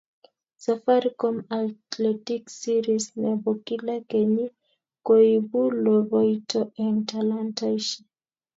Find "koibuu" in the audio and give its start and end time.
5.05-5.69